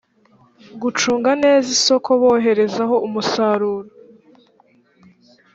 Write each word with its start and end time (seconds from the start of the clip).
gucunga 0.81 1.31
neza 1.43 1.67
isoko 1.77 2.09
boherezaho 2.21 2.95
umusaruro 3.07 3.89